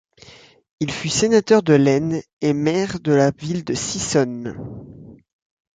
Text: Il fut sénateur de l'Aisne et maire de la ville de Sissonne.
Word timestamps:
Il 0.79 0.89
fut 0.91 1.09
sénateur 1.09 1.61
de 1.61 1.73
l'Aisne 1.75 2.23
et 2.41 2.53
maire 2.53 2.99
de 3.01 3.11
la 3.13 3.29
ville 3.29 3.63
de 3.63 3.75
Sissonne. 3.75 4.57